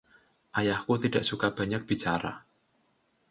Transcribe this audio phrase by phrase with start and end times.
[0.59, 2.31] Ayahku tidak suka banyak bicara.